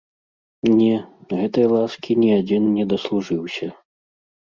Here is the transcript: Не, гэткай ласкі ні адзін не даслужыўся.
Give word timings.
Не, 0.77 0.95
гэткай 1.33 1.67
ласкі 1.73 2.11
ні 2.21 2.29
адзін 2.39 2.63
не 2.79 2.87
даслужыўся. 2.95 3.67